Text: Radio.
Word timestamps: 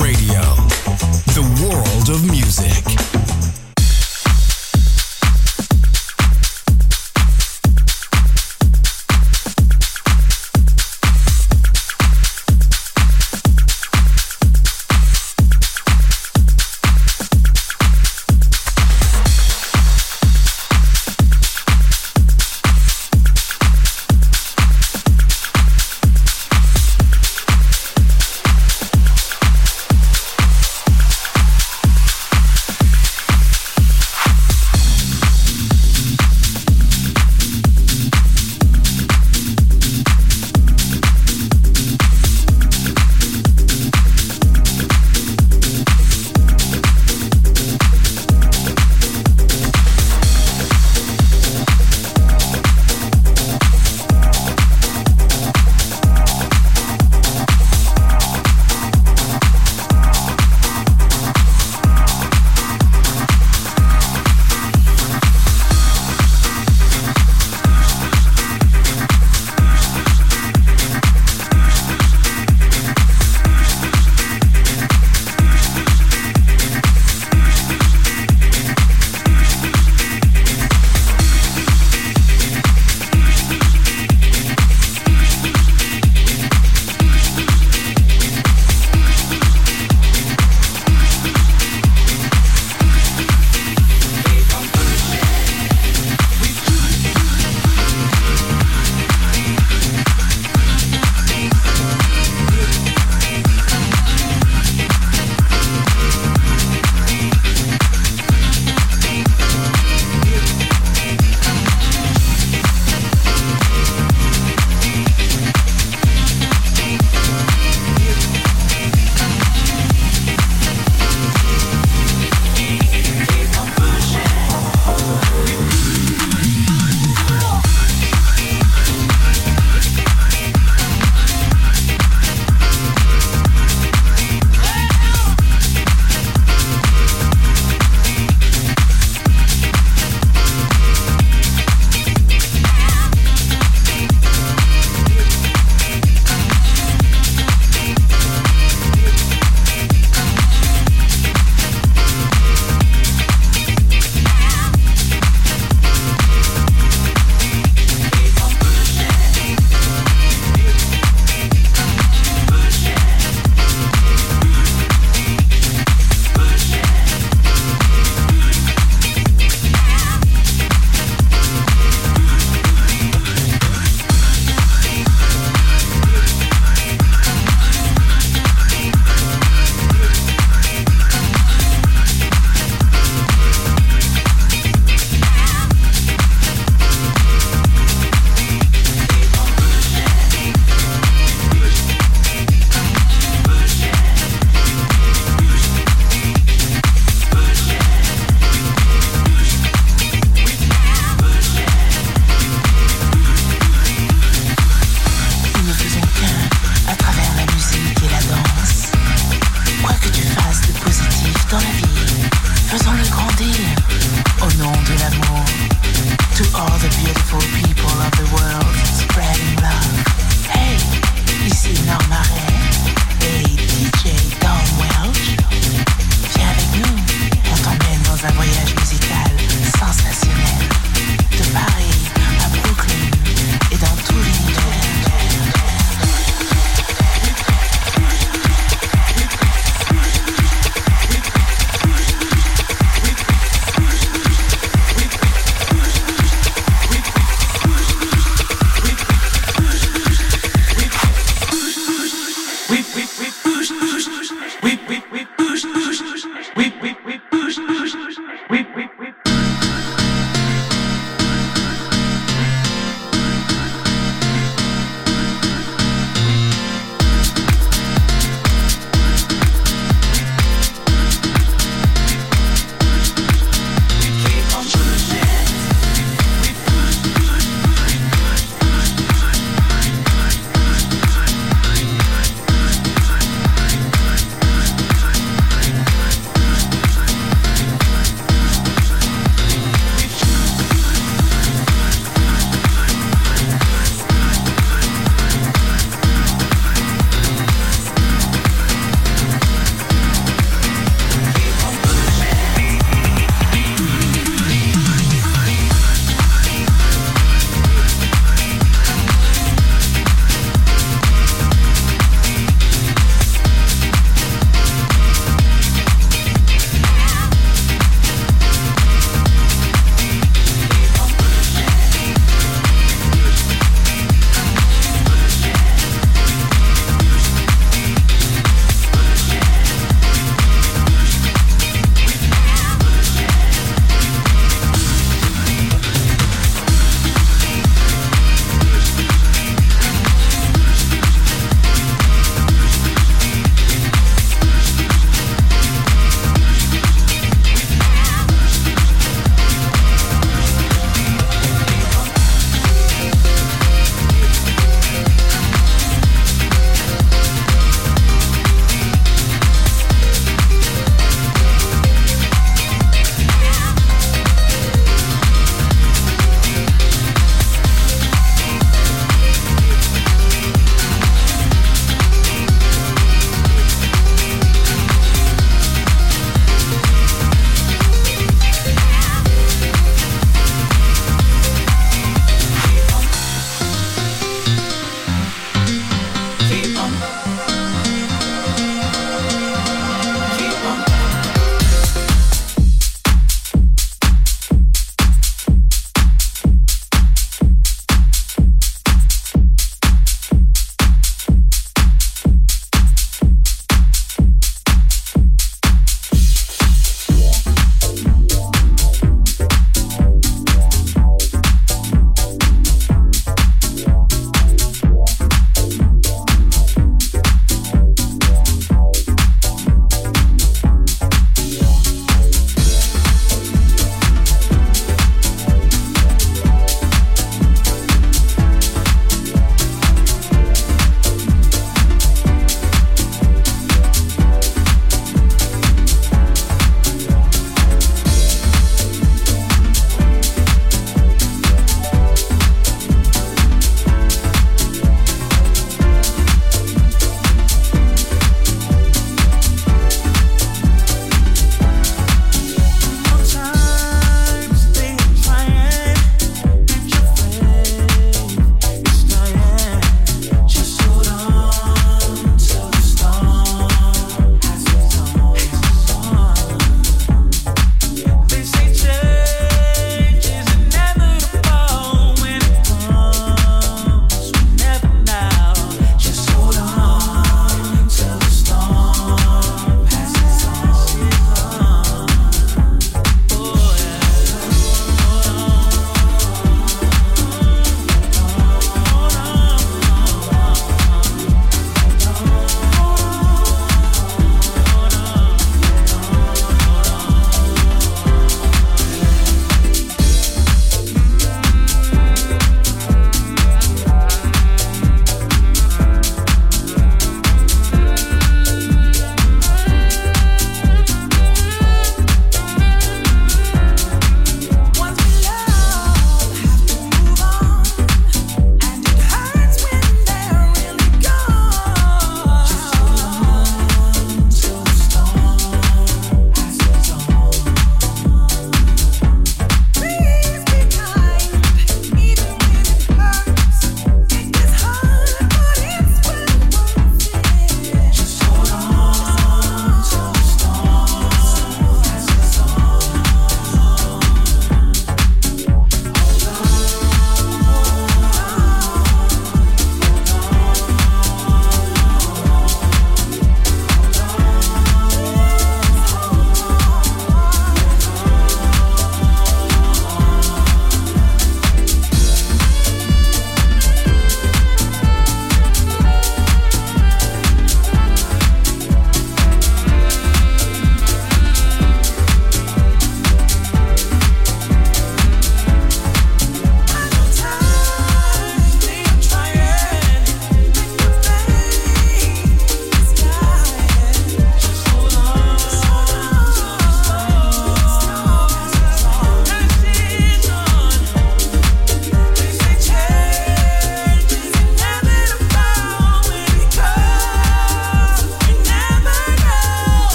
Radio. 0.00 0.53